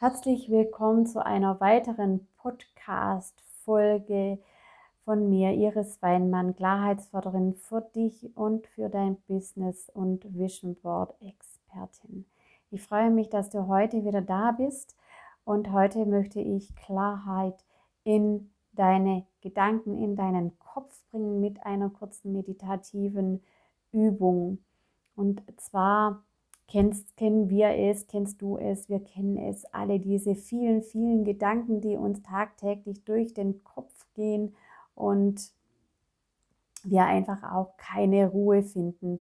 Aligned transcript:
Herzlich 0.00 0.48
willkommen 0.48 1.06
zu 1.06 1.26
einer 1.26 1.58
weiteren 1.58 2.28
Podcast-Folge 2.36 4.38
von 5.04 5.28
mir, 5.28 5.54
Iris 5.54 6.00
Weinmann, 6.00 6.54
Klarheitsförderin 6.54 7.56
für 7.56 7.80
dich 7.80 8.30
und 8.36 8.68
für 8.68 8.90
dein 8.90 9.16
Business 9.26 9.90
und 9.92 10.24
Vision 10.38 10.76
Board 10.76 11.16
Expertin. 11.20 12.26
Ich 12.70 12.80
freue 12.80 13.10
mich, 13.10 13.28
dass 13.28 13.50
du 13.50 13.66
heute 13.66 14.04
wieder 14.04 14.22
da 14.22 14.52
bist 14.52 14.96
und 15.44 15.72
heute 15.72 16.06
möchte 16.06 16.40
ich 16.40 16.76
Klarheit 16.76 17.64
in 18.04 18.52
deine 18.74 19.26
Gedanken, 19.40 20.00
in 20.00 20.14
deinen 20.14 20.56
Kopf 20.60 20.96
bringen 21.10 21.40
mit 21.40 21.66
einer 21.66 21.90
kurzen 21.90 22.32
meditativen 22.32 23.42
Übung. 23.90 24.58
Und 25.16 25.42
zwar 25.56 26.22
kennst, 26.68 27.16
kennen 27.16 27.48
wir 27.48 27.70
es, 27.70 28.06
kennst 28.06 28.40
du 28.42 28.58
es, 28.58 28.88
wir 28.88 29.00
kennen 29.00 29.36
es 29.38 29.64
alle, 29.66 29.98
diese 29.98 30.34
vielen, 30.34 30.82
vielen 30.82 31.24
Gedanken, 31.24 31.80
die 31.80 31.96
uns 31.96 32.22
tagtäglich 32.22 33.04
durch 33.04 33.34
den 33.34 33.64
Kopf 33.64 34.06
gehen 34.14 34.54
und 34.94 35.50
wir 36.84 37.04
einfach 37.04 37.42
auch 37.42 37.76
keine 37.76 38.28
Ruhe 38.28 38.62
finden. 38.62 39.18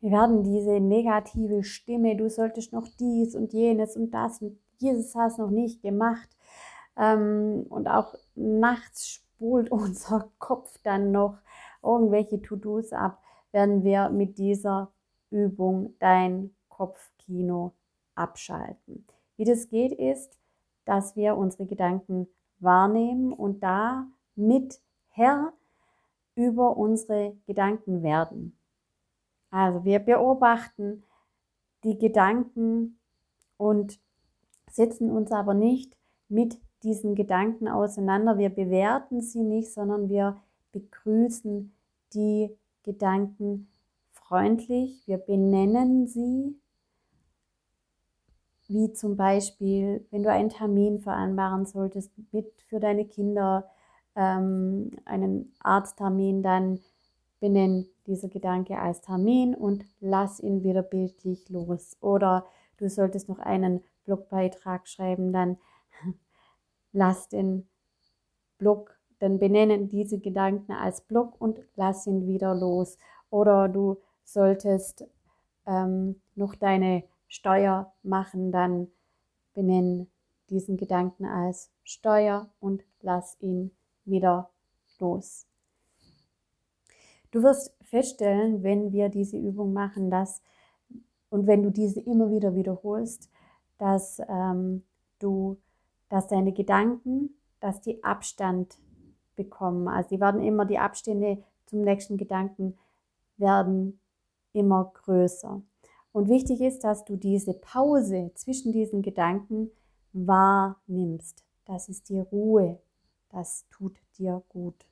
Wir 0.00 0.10
werden 0.10 0.42
diese 0.42 0.80
negative 0.80 1.62
Stimme, 1.62 2.16
du 2.16 2.28
solltest 2.28 2.72
noch 2.72 2.88
dies 2.98 3.36
und 3.36 3.52
jenes 3.52 3.96
und 3.96 4.10
das 4.10 4.42
und 4.42 4.58
dieses 4.80 5.14
hast 5.14 5.38
noch 5.38 5.50
nicht 5.50 5.82
gemacht. 5.82 6.28
Ähm, 6.96 7.66
und 7.68 7.86
auch 7.86 8.14
nachts 8.34 9.08
spult 9.08 9.70
unser 9.70 10.30
Kopf 10.38 10.78
dann 10.82 11.12
noch 11.12 11.38
irgendwelche 11.82 12.40
To-Dos 12.40 12.92
ab, 12.92 13.22
werden 13.52 13.84
wir 13.84 14.08
mit 14.08 14.38
dieser 14.38 14.90
Übung 15.30 15.94
dein 15.98 16.54
Kopfkino 16.76 17.72
abschalten. 18.14 19.06
Wie 19.36 19.44
das 19.44 19.68
geht, 19.68 19.92
ist, 19.92 20.38
dass 20.84 21.16
wir 21.16 21.36
unsere 21.36 21.66
Gedanken 21.66 22.28
wahrnehmen 22.58 23.32
und 23.32 23.62
da 23.62 24.06
mit 24.34 24.80
Herr 25.10 25.52
über 26.34 26.76
unsere 26.76 27.36
Gedanken 27.46 28.02
werden. 28.02 28.56
Also 29.50 29.84
wir 29.84 29.98
beobachten 29.98 31.04
die 31.84 31.98
Gedanken 31.98 32.98
und 33.58 34.00
setzen 34.70 35.10
uns 35.10 35.30
aber 35.30 35.52
nicht 35.52 35.96
mit 36.28 36.58
diesen 36.82 37.14
Gedanken 37.14 37.68
auseinander. 37.68 38.38
Wir 38.38 38.48
bewerten 38.48 39.20
sie 39.20 39.42
nicht, 39.42 39.72
sondern 39.72 40.08
wir 40.08 40.40
begrüßen 40.72 41.72
die 42.14 42.56
Gedanken 42.82 43.68
freundlich. 44.10 45.06
Wir 45.06 45.18
benennen 45.18 46.06
sie 46.06 46.58
wie 48.68 48.92
zum 48.92 49.16
Beispiel, 49.16 50.06
wenn 50.10 50.22
du 50.22 50.30
einen 50.30 50.48
Termin 50.48 51.00
vereinbaren 51.00 51.66
solltest 51.66 52.12
mit 52.32 52.46
für 52.68 52.80
deine 52.80 53.04
Kinder, 53.04 53.68
ähm, 54.16 54.90
einen 55.04 55.52
Arzttermin, 55.60 56.42
dann 56.42 56.80
benenn 57.40 57.86
dieser 58.06 58.28
Gedanke 58.28 58.78
als 58.78 59.00
Termin 59.00 59.54
und 59.54 59.84
lass 60.00 60.40
ihn 60.40 60.62
wieder 60.62 60.82
bildlich 60.82 61.48
los. 61.48 61.96
Oder 62.00 62.46
du 62.76 62.88
solltest 62.88 63.28
noch 63.28 63.38
einen 63.38 63.82
Blogbeitrag 64.04 64.88
schreiben, 64.88 65.32
dann 65.32 65.58
lass 66.92 67.28
den 67.28 67.68
Blog, 68.58 68.96
dann 69.18 69.38
benennen 69.38 69.88
diese 69.88 70.18
Gedanken 70.18 70.72
als 70.72 71.00
Blog 71.00 71.34
und 71.40 71.60
lass 71.74 72.06
ihn 72.06 72.26
wieder 72.26 72.54
los. 72.54 72.98
Oder 73.30 73.68
du 73.68 73.98
solltest 74.24 75.04
ähm, 75.66 76.20
noch 76.34 76.54
deine 76.54 77.04
Steuer 77.32 77.94
machen, 78.02 78.52
dann 78.52 78.88
benenn 79.54 80.06
diesen 80.50 80.76
Gedanken 80.76 81.24
als 81.24 81.72
Steuer 81.82 82.50
und 82.60 82.84
lass 83.00 83.40
ihn 83.40 83.70
wieder 84.04 84.50
los. 84.98 85.46
Du 87.30 87.42
wirst 87.42 87.74
feststellen, 87.80 88.62
wenn 88.62 88.92
wir 88.92 89.08
diese 89.08 89.38
Übung 89.38 89.72
machen, 89.72 90.10
dass 90.10 90.42
und 91.30 91.46
wenn 91.46 91.62
du 91.62 91.70
diese 91.70 92.00
immer 92.00 92.30
wieder 92.30 92.54
wiederholst, 92.54 93.30
dass 93.78 94.20
ähm, 94.28 94.84
du, 95.18 95.56
dass 96.10 96.28
deine 96.28 96.52
Gedanken, 96.52 97.30
dass 97.60 97.80
die 97.80 98.04
Abstand 98.04 98.76
bekommen. 99.36 99.88
Also 99.88 100.10
die 100.10 100.20
werden 100.20 100.42
immer 100.42 100.66
die 100.66 100.78
Abstände 100.78 101.42
zum 101.64 101.80
nächsten 101.80 102.18
Gedanken 102.18 102.76
werden 103.38 103.98
immer 104.52 104.92
größer. 104.92 105.62
Und 106.12 106.28
wichtig 106.28 106.60
ist, 106.60 106.84
dass 106.84 107.04
du 107.04 107.16
diese 107.16 107.54
Pause 107.54 108.30
zwischen 108.34 108.72
diesen 108.72 109.02
Gedanken 109.02 109.70
wahrnimmst. 110.12 111.44
Das 111.64 111.88
ist 111.88 112.08
die 112.10 112.20
Ruhe. 112.20 112.80
Das 113.30 113.66
tut 113.70 113.98
dir 114.18 114.42
gut. 114.48 114.86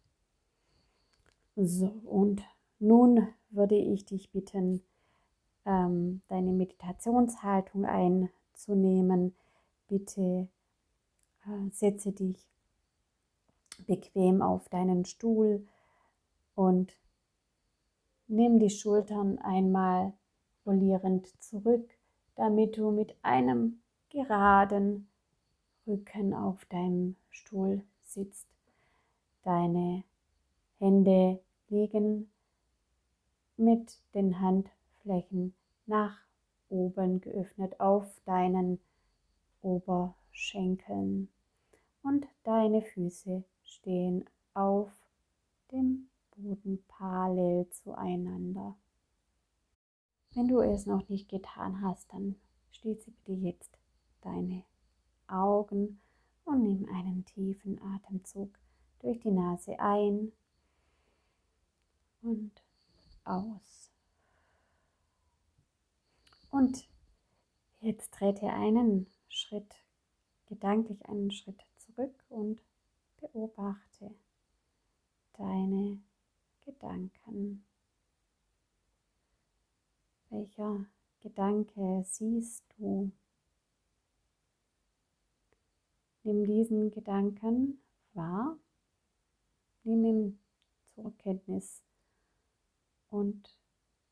So, 1.56 1.88
und 2.04 2.42
nun 2.78 3.28
würde 3.50 3.76
ich 3.76 4.06
dich 4.06 4.32
bitten, 4.32 4.82
ähm, 5.66 6.22
deine 6.28 6.53
Meditationshaltung 6.53 7.84
einzunehmen. 7.84 9.34
Bitte 9.88 10.48
äh, 11.44 11.70
setze 11.70 12.12
dich 12.12 12.48
bequem 13.87 14.41
auf 14.41 14.69
deinen 14.70 15.04
Stuhl 15.04 15.66
und 16.54 16.97
nimm 18.26 18.58
die 18.58 18.70
Schultern 18.70 19.38
einmal 19.38 20.14
rollierend 20.70 21.26
zurück, 21.42 21.91
damit 22.36 22.76
du 22.76 22.92
mit 22.92 23.16
einem 23.22 23.81
geraden 24.08 25.08
Rücken 25.86 26.32
auf 26.32 26.64
deinem 26.66 27.16
Stuhl 27.28 27.82
sitzt. 28.03 28.47
Deine 29.42 30.04
Hände 30.78 31.41
liegen 31.69 32.31
mit 33.56 33.98
den 34.14 34.41
Handflächen 34.41 35.54
nach 35.86 36.16
oben 36.69 37.20
geöffnet 37.20 37.81
auf 37.81 38.06
deinen 38.25 38.78
Oberschenkeln 39.62 41.28
und 42.02 42.26
deine 42.44 42.82
Füße 42.82 43.42
stehen 43.64 44.25
auf 44.54 44.92
dem 45.72 46.08
Boden 46.37 46.84
parallel 46.87 47.69
zueinander. 47.70 48.76
Wenn 50.33 50.47
du 50.47 50.61
es 50.61 50.87
noch 50.87 51.09
nicht 51.09 51.29
getan 51.29 51.83
hast, 51.83 52.13
dann 52.13 52.37
schließe 52.71 53.11
bitte 53.11 53.33
jetzt 53.33 53.79
deine 54.21 54.65
Augen 55.27 56.01
und 56.45 56.63
nimm 56.63 56.89
einen 56.89 57.25
tiefen 57.25 57.81
Atemzug 57.83 58.51
durch 59.01 59.19
die 59.21 59.33
Nase 59.33 59.79
ein 59.81 60.33
und 62.23 62.53
aus. 63.25 63.91
Und 66.51 66.89
jetzt 67.81 68.12
trete 68.12 68.49
einen 68.51 69.07
Schritt, 69.29 69.83
gedanklich 70.47 71.05
einen 71.07 71.31
Schritt 71.31 71.61
zurück 71.79 72.25
und 72.29 72.61
beobachte 73.21 74.15
deine 75.35 76.01
Gedanken. 76.65 77.65
Welcher 80.33 80.87
Gedanke 81.23 82.05
siehst 82.07 82.63
du? 82.79 83.11
Nimm 86.23 86.45
diesen 86.47 86.93
Gedanken 86.93 87.83
wahr, 88.13 88.57
nimm 89.83 90.05
ihn 90.05 90.41
zur 90.85 91.13
Kenntnis 91.19 91.83
und 93.09 93.59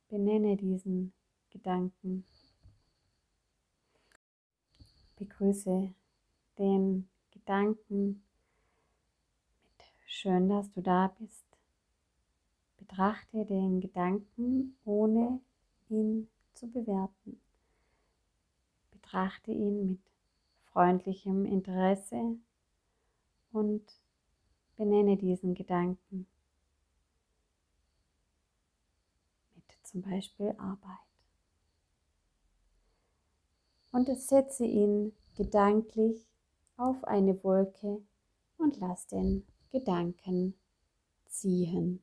benenne 0.08 0.56
diesen 0.56 1.12
Gedanken. 1.50 2.24
Begrüße 5.14 5.94
den 6.58 7.08
Gedanken 7.30 8.24
mit 9.62 9.86
schön, 10.04 10.48
dass 10.48 10.68
du 10.72 10.82
da 10.82 11.14
bist. 11.16 11.46
Betrachte 12.76 13.44
den 13.44 13.80
Gedanken 13.80 14.76
ohne 14.84 15.40
ihn 15.90 16.28
zu 16.54 16.68
bewerten. 16.68 17.40
Betrachte 18.90 19.52
ihn 19.52 19.88
mit 19.90 20.00
freundlichem 20.66 21.44
Interesse 21.44 22.36
und 23.52 23.82
benenne 24.76 25.16
diesen 25.16 25.54
Gedanken 25.54 26.26
mit 29.54 29.64
zum 29.82 30.02
Beispiel 30.02 30.54
Arbeit. 30.58 30.98
Und 33.90 34.08
setze 34.28 34.64
ihn 34.64 35.14
gedanklich 35.34 36.28
auf 36.76 37.02
eine 37.04 37.42
Wolke 37.42 38.02
und 38.58 38.78
lass 38.78 39.06
den 39.06 39.46
Gedanken 39.70 40.54
ziehen. 41.26 42.02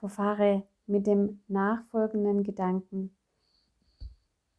Verfahre 0.00 0.66
mit 0.86 1.06
dem 1.06 1.42
nachfolgenden 1.46 2.42
Gedanken 2.42 3.14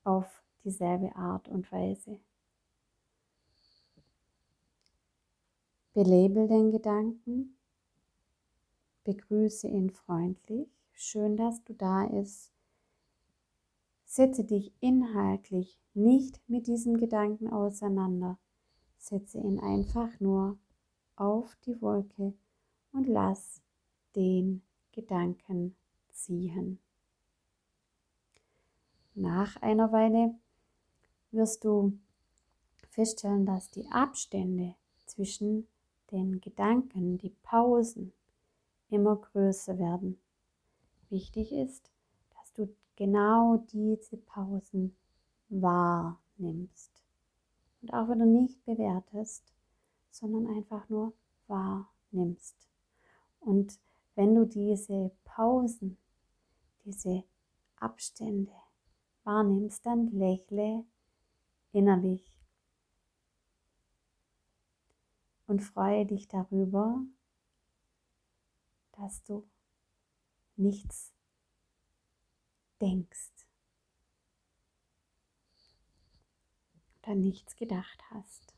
auf 0.03 0.43
dieselbe 0.63 1.15
Art 1.15 1.47
und 1.47 1.71
Weise. 1.71 2.19
Belabel 5.93 6.47
den 6.47 6.71
Gedanken, 6.71 7.57
begrüße 9.03 9.67
ihn 9.67 9.89
freundlich, 9.89 10.69
schön, 10.93 11.35
dass 11.35 11.63
du 11.63 11.73
da 11.73 12.05
bist. 12.05 12.53
Setze 14.05 14.43
dich 14.43 14.71
inhaltlich 14.79 15.79
nicht 15.95 16.39
mit 16.47 16.67
diesem 16.67 16.97
Gedanken 16.97 17.49
auseinander. 17.49 18.37
Setze 18.99 19.39
ihn 19.39 19.59
einfach 19.59 20.19
nur 20.19 20.59
auf 21.15 21.55
die 21.65 21.81
Wolke 21.81 22.35
und 22.91 23.07
lass 23.07 23.61
den 24.15 24.61
Gedanken 24.91 25.75
ziehen. 26.09 26.79
Nach 29.13 29.61
einer 29.61 29.91
Weile 29.91 30.35
wirst 31.31 31.63
du 31.63 31.97
feststellen, 32.89 33.45
dass 33.45 33.69
die 33.69 33.87
Abstände 33.89 34.75
zwischen 35.05 35.67
den 36.11 36.41
Gedanken, 36.41 37.17
die 37.17 37.29
Pausen, 37.41 38.13
immer 38.89 39.15
größer 39.15 39.79
werden. 39.79 40.19
Wichtig 41.09 41.51
ist, 41.53 41.89
dass 42.35 42.51
du 42.53 42.75
genau 42.95 43.57
diese 43.71 44.17
Pausen 44.17 44.95
wahrnimmst. 45.49 46.91
Und 47.81 47.93
auch 47.93 48.09
wieder 48.09 48.25
nicht 48.25 48.63
bewertest, 48.65 49.43
sondern 50.11 50.47
einfach 50.47 50.87
nur 50.89 51.13
wahrnimmst. 51.47 52.55
Und 53.39 53.79
wenn 54.15 54.35
du 54.35 54.45
diese 54.45 55.11
Pausen, 55.23 55.97
diese 56.85 57.23
Abstände 57.77 58.51
wahrnimmst, 59.23 59.85
dann 59.85 60.07
lächle 60.07 60.85
innerlich 61.71 62.39
und 65.47 65.61
freue 65.61 66.05
dich 66.05 66.27
darüber, 66.27 67.01
dass 68.93 69.23
du 69.23 69.47
nichts 70.55 71.13
denkst 72.79 73.31
oder 77.01 77.15
nichts 77.15 77.55
gedacht 77.55 78.01
hast. 78.11 78.53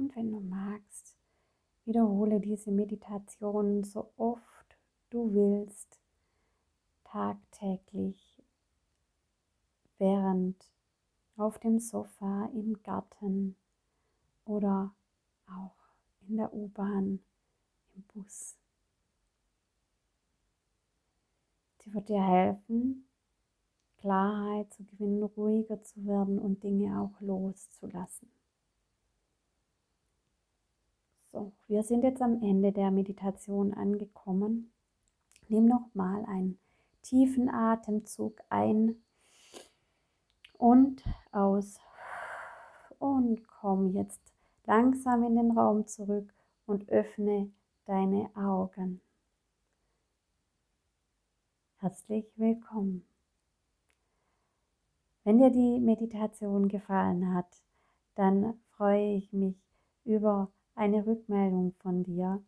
Und 0.00 0.09
wenn 0.20 0.32
du 0.32 0.40
magst, 0.40 1.16
wiederhole 1.86 2.40
diese 2.40 2.70
Meditation 2.70 3.84
so 3.84 4.12
oft 4.18 4.76
du 5.08 5.32
willst, 5.32 5.98
tagtäglich, 7.04 8.42
während 9.96 10.62
auf 11.38 11.58
dem 11.58 11.78
Sofa, 11.78 12.50
im 12.52 12.82
Garten 12.82 13.56
oder 14.44 14.94
auch 15.46 15.76
in 16.28 16.36
der 16.36 16.52
U-Bahn, 16.52 17.20
im 17.94 18.02
Bus. 18.12 18.58
Sie 21.78 21.94
wird 21.94 22.10
dir 22.10 22.22
helfen, 22.22 23.08
Klarheit 23.96 24.70
zu 24.74 24.84
gewinnen, 24.84 25.22
ruhiger 25.22 25.82
zu 25.82 26.04
werden 26.04 26.38
und 26.38 26.62
Dinge 26.62 27.00
auch 27.00 27.18
loszulassen. 27.22 28.39
So, 31.32 31.52
wir 31.68 31.84
sind 31.84 32.02
jetzt 32.02 32.20
am 32.22 32.42
Ende 32.42 32.72
der 32.72 32.90
Meditation 32.90 33.72
angekommen. 33.72 34.72
Nimm 35.46 35.66
nochmal 35.66 36.24
einen 36.24 36.58
tiefen 37.02 37.48
Atemzug 37.48 38.40
ein 38.48 39.00
und 40.58 41.04
aus. 41.30 41.78
Und 42.98 43.46
komm 43.46 43.92
jetzt 43.92 44.20
langsam 44.64 45.22
in 45.22 45.36
den 45.36 45.56
Raum 45.56 45.86
zurück 45.86 46.34
und 46.66 46.88
öffne 46.88 47.52
deine 47.84 48.28
Augen. 48.34 49.00
Herzlich 51.78 52.26
willkommen. 52.34 53.06
Wenn 55.22 55.38
dir 55.38 55.50
die 55.50 55.78
Meditation 55.78 56.66
gefallen 56.66 57.32
hat, 57.32 57.62
dann 58.16 58.60
freue 58.72 59.14
ich 59.14 59.32
mich 59.32 59.56
über 60.04 60.50
eine 60.80 61.06
Rückmeldung 61.06 61.74
von 61.82 62.04
dir 62.04 62.42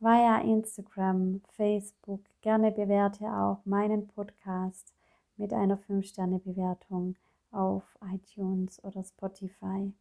via 0.00 0.40
Instagram, 0.40 1.40
Facebook. 1.52 2.22
Gerne 2.40 2.72
bewerte 2.72 3.24
auch 3.26 3.64
meinen 3.64 4.08
Podcast 4.08 4.92
mit 5.36 5.52
einer 5.52 5.78
5-Sterne-Bewertung 5.78 7.14
auf 7.52 7.84
iTunes 8.12 8.82
oder 8.82 9.04
Spotify. 9.04 9.92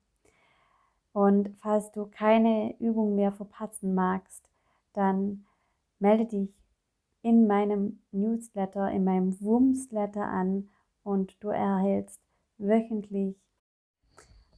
Und 1.14 1.52
falls 1.60 1.92
du 1.92 2.08
keine 2.08 2.76
Übung 2.80 3.16
mehr 3.16 3.32
verpassen 3.32 3.94
magst, 3.94 4.50
dann 4.94 5.46
melde 6.00 6.26
dich 6.26 6.50
in 7.22 7.46
meinem 7.46 8.00
Newsletter, 8.12 8.90
in 8.90 9.04
meinem 9.04 9.40
Wumsletter 9.40 10.26
an 10.26 10.68
und 11.04 11.38
du 11.44 11.50
erhältst 11.50 12.22
wöchentlich 12.58 13.36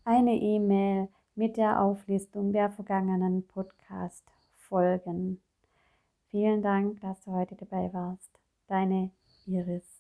eine 0.06 0.36
E-Mail 0.36 1.10
mit 1.40 1.56
der 1.56 1.82
Auflistung 1.82 2.52
der 2.52 2.70
vergangenen 2.70 3.48
Podcast-Folgen. 3.48 5.42
Vielen 6.28 6.62
Dank, 6.62 7.00
dass 7.00 7.22
du 7.22 7.32
heute 7.32 7.56
dabei 7.56 7.94
warst. 7.94 8.30
Deine 8.68 9.12
Iris. 9.46 9.99